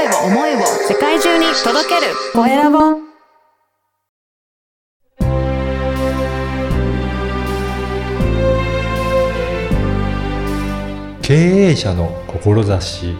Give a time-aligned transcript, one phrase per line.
[0.00, 2.78] 声を、思いを世界中に届けるコエラボ
[11.20, 13.14] 経営者の志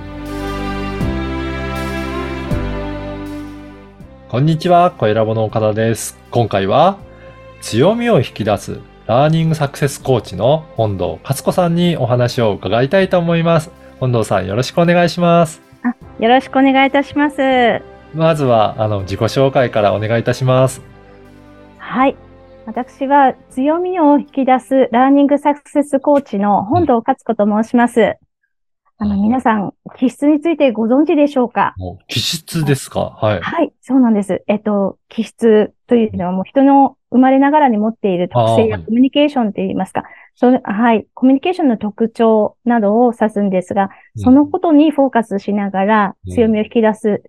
[4.30, 6.16] こんにちは、小ラボの岡田です。
[6.30, 6.96] 今回は
[7.60, 13.70] 強みを引き出すラーニングサクセスコーチの本堂勝子さんにお話を伺いたいと思います。
[13.98, 15.69] 本堂さんよろしくお願いします。
[16.20, 17.36] よろしくお願いいたします。
[18.14, 20.82] まずはあの自己紹介からお願いいたします。
[21.78, 22.16] はい。
[22.66, 28.16] 私は強みを引き出すラーニングサクセスコーチの本堂勝子と申します。
[28.98, 31.74] あの、皆さん、気質についてご存知でしょうか？
[32.06, 33.16] 気質ですか？
[33.18, 33.40] はい。
[33.40, 34.42] はい、そうなんです。
[34.46, 44.22] えっと、気質というのはもう人の生まれながらに持っている特性やコミュニケーションといいますか、そのはい、コミュニケーションの特徴などを指すんですが、うん。
[44.22, 46.34] そのことにフォーカスしながらうん。
[46.34, 47.22] 強みを引き出す、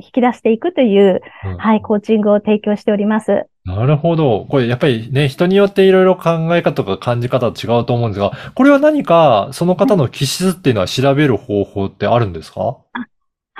[0.00, 1.56] 引き出していくという、うん。
[1.58, 3.46] はい、コーチングを提供しております。
[3.64, 4.46] なるほど。
[4.48, 12.76] これやっぱりね、人によっていろいろ考え方とか感じ方違うと思うんですが、これは何かその方の気質っていうのは調べる方法ってあるんですか、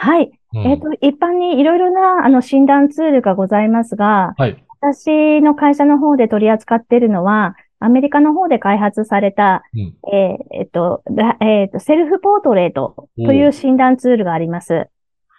[0.07, 0.31] はい。
[0.55, 4.65] うんえっ、と、一般にいろいろな、あの、診断ツールがございますが、はい。
[4.81, 9.81] 私の会社の方で取り扱っているのは、アメリカの方で開発された、うん
[10.13, 14.87] えーえっと、ラえっと、セルフポートレートという診断ツールがあります。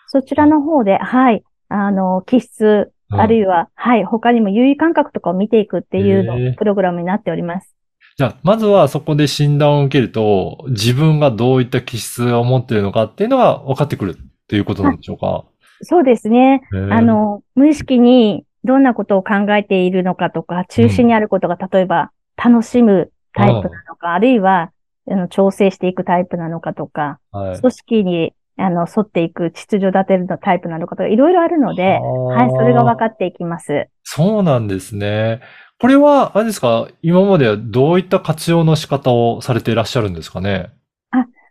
[0.07, 7.73] そちらの方で、はい、あの、気質、うんあるいは、はい、他にも優位感覚とかを見ていくっていうの、プログラムになっております。
[8.17, 15.43] じゃあ、まずはそこで診断を受けると、自分がどういった気質を持っているのかっていうのが分かってくるっていうことなんでしょうか、
[15.81, 16.61] そうですね。
[16.89, 24.71] あ、の、無意識にどんなことを考えているのかとか、中心にあることが、例えば、楽しむタイプなのか、あるいは、
[25.09, 27.59] あの、調整していくタイプなのかとか、はい。
[27.59, 33.89] 組織に、あの、沿っていく秩序立てるのタイプなのかとか、いろいろあるので、はい、それが分かっていきます。
[34.03, 35.41] そうなんですね。
[35.79, 40.71] これは、あれですか、今まではどういった活用の仕方をされていらっしゃるんですかね？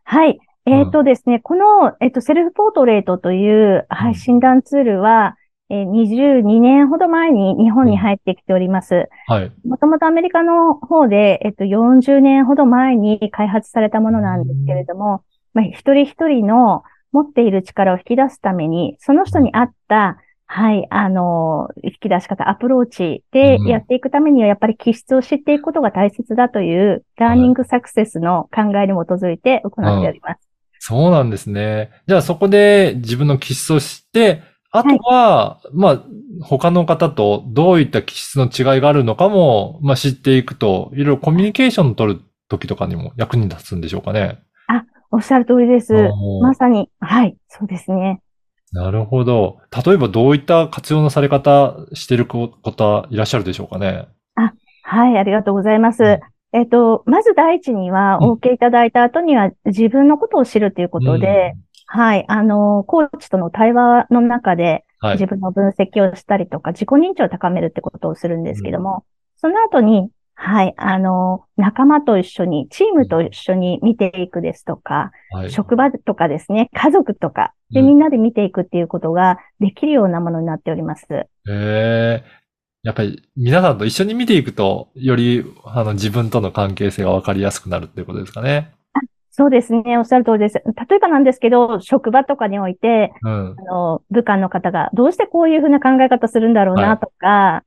[0.08, 0.38] はい。
[0.66, 5.36] えっ、とですね、この、えっ、と、セルフポートレートという、診断ツールは、
[5.68, 9.08] えー22年ほど前に日本に入ってきております。
[9.26, 9.52] はい。
[9.64, 15.22] もともとアメリカの方で、えっと、40年ほど前に開発されたものなんですけれども、
[15.54, 30.45] まあ、一人一人の持っている力を引き出すために、その人に合った、はい、あの、引き出し方、アプローチでうんやっていくためには、やっぱり気質を知っていくことが大切だという、ラーニングサクセスの考えに基づいて行っております。
[30.88, 31.90] そうなんですね。
[32.06, 36.02] じゃあそこで自分の気質を知って、あとは、まあ、
[36.42, 44.38] 他の方とどういった気質の違いがあるのかも、まあ知っていくと、いろいろコミュニケーションを取る時とかにも役に立つんでしょうかね。
[45.10, 45.92] おっしゃる通りです。
[46.40, 48.20] まさに、はい、そうですね。
[48.70, 49.58] なるほど。
[49.84, 54.06] 例えばどういった活用のされ方してる方いらっしゃるでしょうかね。
[54.84, 56.02] はい、ありがとうございます。
[56.04, 65.26] うんえっと、まず第一には、うんお受けいただいた後には、自分のことを知るということで、はい、あの、コーチとの対話の中で、自。
[65.26, 69.04] 分の分析をしたりとか、自己認知を高めるってことをするんですけども、
[69.36, 75.50] その後に、はい、あの、仲間と一緒に、チームと一緒に見ていくですとか、はい。
[75.50, 81.06] 職場とかですね、家族とか、で、うんみんなで見ていくっていうことができるようなものになっております。
[81.10, 82.24] へえ。
[82.86, 88.70] やっぱり皆さんと一緒に見ていくと、よりあの自分との関係性がわかりやすくなるっていうことですかね。
[89.32, 90.54] そうですね、おっしゃる通りです。
[90.54, 93.56] 例えばなんですけど、職場とかにおいて、うん。
[93.58, 97.64] あの、部下の方がどうしてこういうふうな考え方するんだろうはないとか、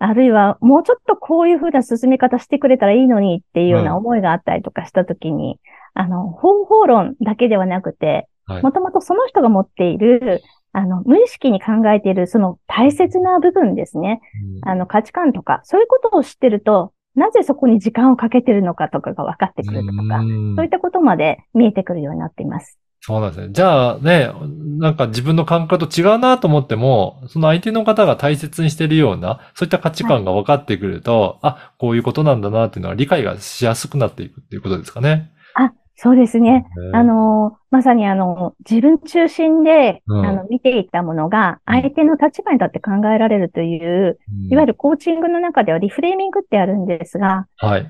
[0.00, 5.58] あるいはもうちょっとこういうふうな進め方してくれたらいいのにっていうような思いがあったりとかしたときに、
[5.94, 10.42] あの、方法論だけではなくて、はいもともとその人が持っている、
[10.72, 14.20] あの、無意識に考えているその大切な部分ですね。
[14.62, 22.78] あの、価値観とか、そういうことを知ってると、なぜそこに時間をかけてるのかとかが分かってくるとか、うんそういったことまで見えてくるようになっています。
[23.00, 23.52] そうなんですね。
[23.52, 24.30] じゃあね、
[24.78, 35.32] なんか自分の感覚と違うなと思っても、その相手の方が大切にしているような、そういった価値観が分かってくると、あ、こういうことなんだなっていうのは理解がしやすくなっていくっていうことですかね。
[36.00, 36.64] そうですね。
[36.94, 40.26] あ、の、まさにあの、自分中心で、うん。
[40.26, 41.74] あの、見ていったものが、うん。
[41.82, 44.16] 相手の立場に立って考えられるという、
[44.48, 47.88] いわゆる、るコーチングの中ではリフレーミングってあるんですが、はい。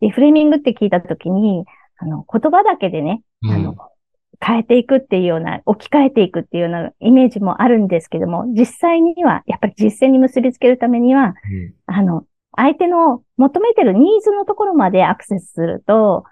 [0.00, 1.64] リフレーミングって聞いたときに、
[1.98, 3.50] あの、言葉だけでね、うん。
[3.52, 3.76] あの、
[4.44, 11.34] 変えていくっていうような、置き換えていくっていうようなイメージもあるんですけども、実際には、やっぱり実践に結びつけるためには、
[11.86, 12.24] あの、
[12.56, 16.24] 相手の求めてるニーズのところまでアクセスすると、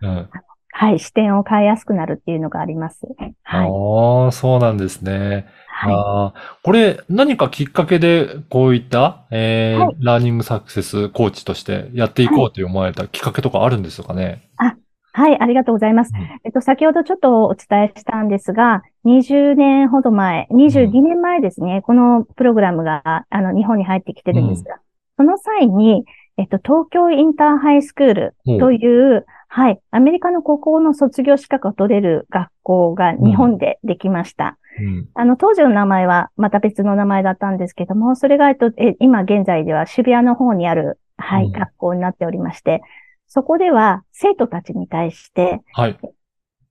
[0.76, 3.06] はい、視点を変えやすくなるっていうのがあります。
[3.44, 3.68] はい。
[3.68, 5.46] ああ、そうなんですね。
[5.68, 14.42] はああ、これ何かきっかけでこういった、えーはいラーニングサクセスコーチとしてやっていこうと思われたきっかけとかあるんですかね？
[14.70, 14.76] い。
[15.12, 16.10] はい、ありがとうございます。
[16.12, 24.80] うんえっと、先ほどちょっとお伝えしたんですが、20年ほど前、22年前ですね、このプログラムが、あの、日本に入ってきてるんですが、
[25.16, 26.04] その際に、
[26.36, 29.24] えっと、東京インターハイスクールという、
[29.56, 34.58] はい、アメリカの高校の卒業資格を取れる学校が日本でできました。
[34.80, 35.08] うん。
[35.14, 42.82] あの、当時の名前はまた別の名前だったんですけども、それが、えっと、え今現在では渋谷の方にある、はい、うん学校になっておりまして、
[43.28, 46.00] そこでは生徒たちに対して、はい。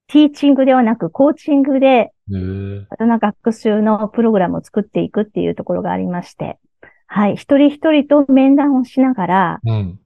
[0.08, 6.60] ティーチングではなくコーチングで、えー大人学習のプログラムを作っていくっていうところがありまして、
[7.08, 10.00] はい、一人一人と面談をしながら、うん。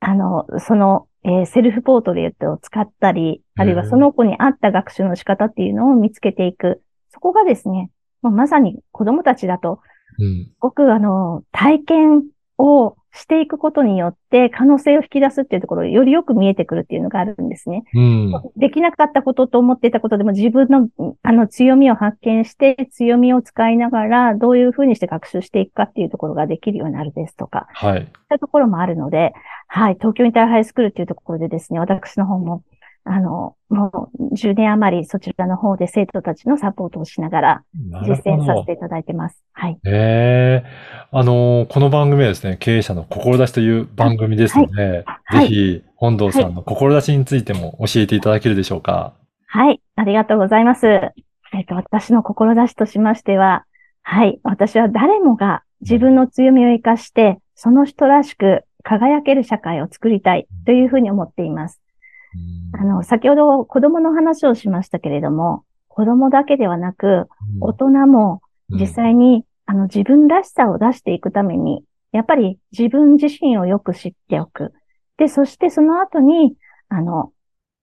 [0.00, 6.82] あの、その、えーセルフポートレートを使ったり、あるいはその子に合った学習の仕方っていうのを見つけていく。
[7.10, 7.90] そこがですね、
[8.22, 9.80] まさに子供たちだと、
[10.18, 10.44] うん。
[10.44, 12.22] すごくあの、体験
[12.58, 17.84] をしていくことによって可能性を引き出すっていうところよりよく見えてくるっていうのがあるんですね。
[17.94, 18.32] うん。
[18.56, 20.88] できなかったことと思っていたことでも自分の
[21.22, 27.92] あの強みを発見して強みを使いながらどういうふうにして学習していくかっていうところができるようになるですとか、はい。
[27.94, 29.32] そういったところもあるので、
[29.68, 32.62] はい、東京インターハイスクールっていうところでですね、私の方も、
[33.04, 37.62] あの、もう10年余りそちらの方で生徒たちのサポートをしながら
[38.06, 39.42] 実践させていただいてます。
[39.52, 39.78] はい。
[39.84, 40.70] ええ
[41.12, 49.14] あのーこの番組はですね、経営者の志という番組ですので、はいぜひ、本堂さんの志についても教えていただけるでしょうか。
[49.46, 50.86] はい、ありがとうございます。
[50.86, 51.12] え
[51.60, 53.64] っと、私の志としましては、
[54.02, 61.80] はい、私は誰もが自分の強みを生かして、その人らしく輝ける社会を作りたいというふうに思っています。
[62.78, 67.28] あの、先ほど子供の話をしましたけれども、子供だけではなく、
[67.60, 74.72] 大人も実際に、あの、自分らしさを出していくために、やっぱり自分自身をよく知っておく。
[75.16, 76.56] で、そしてその後に、
[76.88, 77.32] あの、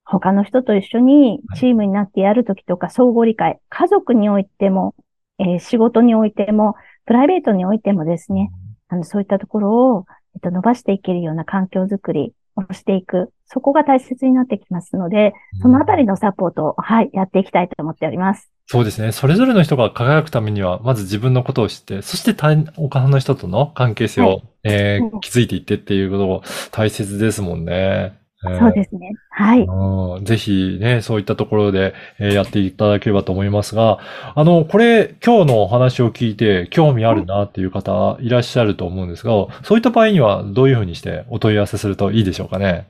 [0.03, 4.95] 他の人と一緒にチームになってやるときとか相互理解、家族においても、
[5.39, 6.75] えー仕事においても、
[7.05, 8.51] プライベートにおいてもですね、
[8.89, 10.05] あの、そういったところを、
[10.35, 13.31] えっと、伸ばしていけるような環境づくりをしていく。
[13.45, 18.49] そこが大切になってきますので、そのあたりのサポートを、はい、やっていきたいと思っております。
[18.67, 19.11] そうですね。
[19.11, 28.20] それぞれの人が輝くためには、まず自分のことを知って、そして他他の人との関係性を、はいえーうん築いていってっていうことが大切ですもんね。
[28.43, 29.11] えーそうですね。
[29.29, 29.71] はい。
[30.17, 33.99] うんぜひね、そういったところで、えーやっていただければと思いますが、
[34.35, 39.31] あの、これ、今日のお話を聞いて、興味あるなっていう方いらっしゃると思うんですが、
[39.63, 42.87] そういった場合にはどういうふうにしてお問い合わせするといいでしょうかね？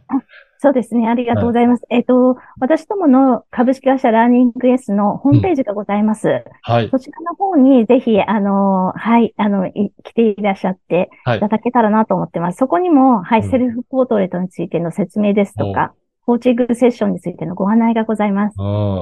[0.63, 1.07] そうですね。
[1.07, 1.83] ありがとうございます。
[1.89, 6.43] えっと、私どもの株式会社ラーニング S のホームページがございます。
[6.61, 6.89] はい。
[6.91, 12.57] そちらの方にぜひ、あの、はい、あの、い来ていらっしゃってはいいただけたらなと思ってます。
[12.57, 15.93] そこにも、はい、うんセルフポートレートについての説明ですとか、
[16.27, 18.55] コーチングセッションについてのご案内がございます。
[18.59, 18.97] うん。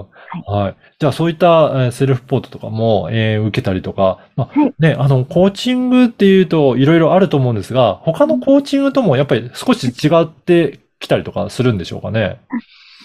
[0.45, 0.75] はい。
[0.97, 12.39] じゃあ、そういったえーセルフポートとかも、えー受けたりとか、まあ、はいね、あの、コーチングっていうといろいろあると思うんですが、他のコーチングともやっぱり少し違ってきたりとかするんでしょうかね。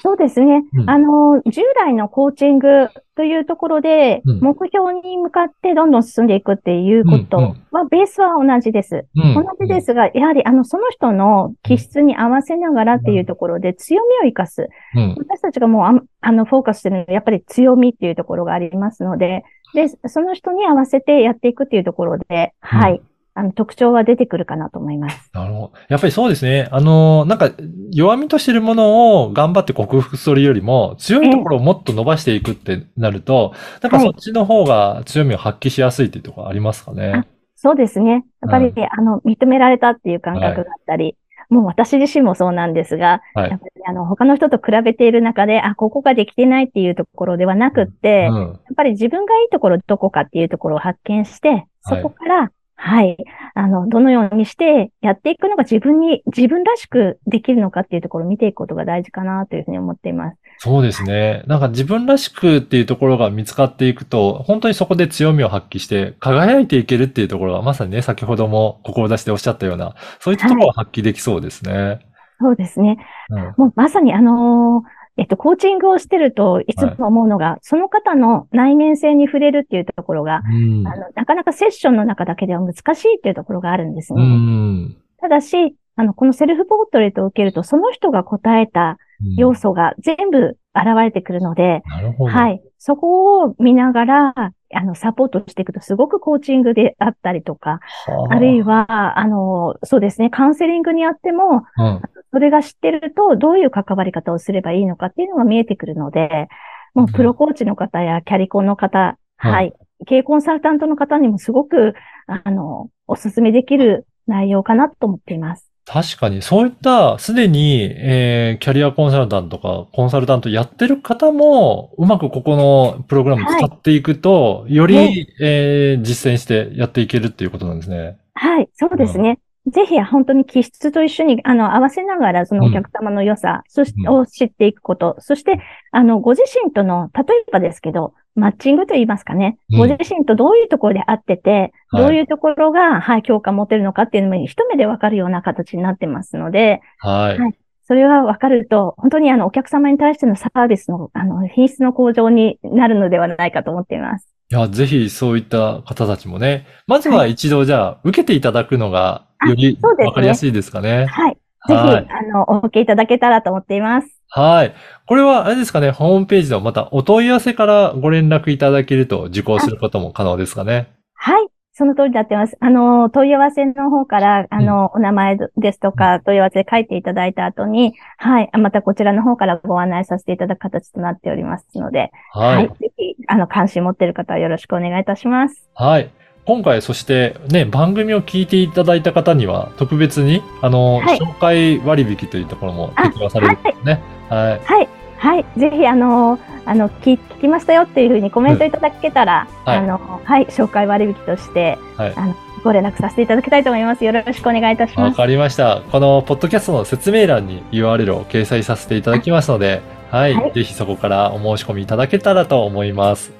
[0.03, 0.63] そうですね。
[0.75, 9.07] うんあの、従来のコーチングというところで、うん目標に向かってどんどん進んでいくっていうことうんうんは、ベースは同じです。
[9.17, 9.35] うん。
[9.35, 14.69] 同じですが、やはり、あの、その人の気質に合わせながらっていうところで強みを生かす。
[14.95, 15.15] うん。
[15.17, 23.01] 私たちがもうあん、あの、フォーカスしてるのは、やっぱり強みっていうところがありますので、で、その人に合わせてやっていくっていうところで、はい。
[23.37, 25.31] あの、特徴は出てくるかなと思います。
[25.33, 25.73] なるほど。
[25.89, 26.69] やっぱりそうですね。
[26.71, 27.51] あの、なんか、
[27.91, 37.27] 弱みとしてるものを頑張って克服するよりも、強いところをもっと伸ばしていくってなると、なんかはいそっちの方が強みを発揮しやすいっていうところありますかね。
[37.57, 38.25] そうですね。
[38.43, 41.17] やっぱり、うあの、認められたっていう感覚があったり、
[41.49, 48.37] もう私自身もそうなんですが、はいやっぱりあの、他の人と比べている中で、あ、ここができてないっていうところではなくって、うん。
[48.37, 53.17] やっぱり自分がいいところどこかっていうところを発見して、そこから、はい、
[53.55, 60.37] あの、どのようにしてやっていくのが自分に、自分らしくできるのかっていうところを見ていくことが大事かなというふうに思っています。
[60.59, 61.43] そうですね。
[61.47, 72.01] なんか自分らしくっていうところが見つかっていくと、本当にそこで強みを発揮して、輝いていけるっていうところが、まさにね、先ほども志でおっしゃったような、そういったところを発揮できそうですね。
[72.41, 72.99] そうですね。
[73.31, 73.55] うん。
[73.57, 84.23] もうまさにあのーえっと、コーチングをしてると、いつも思うのが、その方の内面性に触れるっていうところが、うんあの、なかなかセッションの中だけでは難しいっていうところがあるんですうね。
[84.25, 84.97] ん。
[85.21, 88.99] ただし、あの、このセルフポートレートを受けると、その人が答えた、
[89.37, 92.31] 要素が全部現れてくるので、なるほど。
[92.33, 92.63] はい。
[92.79, 94.35] そこを見ながら、
[94.75, 102.01] あの、サポートしていくと、すごくコーチングであったりとか、はあるいは、あの、そうですね、カウンセリングにあっても、うん。
[102.33, 106.49] それが知ってると、どういう関わり方をすればいいのかっていうのが見えてくるので、
[106.93, 109.73] もうプロコーチの方やキャリコンの方、うんはい、
[110.07, 111.95] 経営コンサルタントの方にもすごく、
[112.27, 115.74] あの、お勧めできる内容かなと思っています。
[115.87, 125.27] 確かに、そういった、すでに、えー、キャリアコンサルタントとか、コンサルタントやってる方も、うまくここのプログラム使っていくと、より、ね。
[125.41, 128.17] えー、実践してやっていけるっていうことなんですね。
[128.33, 129.39] はい、そうですね。
[129.67, 134.09] ぜひ本当に気質と一緒に、あの、合わせながら、そのお客様の良さ、そしうん。
[134.09, 135.59] を知っていくこと、そして、
[135.91, 139.59] あの、ご自身との、例えばですけど、マッチングと言いますかね。
[139.71, 147.39] うんご自身とどういうところで合ってて、はいどういうところが、はい、共感持てるのかっていうのも一目でわかるような形になってますので、はい。
[147.39, 154.35] はいそれがわかると、本当にあの、お客様に対してのサービスの、あの、品質の向上になるのではないかと思っています。
[154.51, 161.05] いや、ぜひそういった方たちもね、まずは一度じゃあ、受けていただくのが、あよりわかりやすいですかね。
[161.07, 161.35] はい。
[161.35, 161.39] ぜ
[161.69, 164.14] ひ、はいあの、お受けいただけたらと思っています。
[164.37, 164.75] はい。
[165.07, 170.89] これは、あれですかね、ホームページのまたお問い合わせからご連絡いただけると受講することも可能ですかね。
[171.15, 171.47] はい。
[171.73, 172.57] その通りになってます。
[172.59, 178.51] あの、問い合わせの方から、あの、お名前ですとか、問い合わせで書いていただいた後に、はい。
[178.59, 182.69] またこちらの方からご案内させていただく形となっておりますので、はい。
[182.81, 185.69] ぜひ、あの、関心持っている方はよろしくお願いいたします。
[185.75, 186.11] はい。
[186.47, 194.03] 今回、そしてね、番組を聞いていただいた方には、特別に、あの、はい紹介割引というところも適用されるんですね。
[194.29, 194.61] はい。
[194.61, 194.89] はい。
[195.17, 195.45] はい。
[195.57, 200.47] ぜひ、あの、あの、聞聞きましたよっていうふうにコメントいただけたら、はいあの、はい。
[200.47, 204.05] 紹介割引として、はいあの、ご連絡させていただきたいと思います。
[204.05, 205.11] よろしくお願いいたします。
[205.11, 205.81] わかりました。
[205.91, 210.35] このポッドキャストの説明欄に URL を掲載させていただきますので、はい。
[210.35, 213.33] はいぜひそこからお申し込みいただけたらと思います。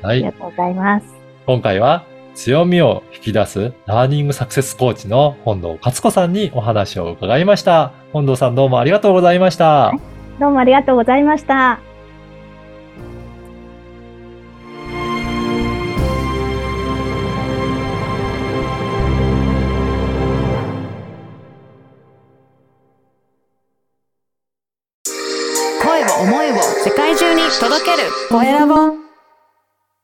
[0.00, 0.24] はい。
[0.24, 1.06] ありがとうございます。
[1.44, 2.04] 今回は
[2.36, 7.92] 強みを引き出すラーニングサクセスコーチの本堂勝子さんにお話を伺いました。
[8.12, 9.92] 本堂さんどうもありがとうございました。
[10.38, 11.85] どうもありがとうございました。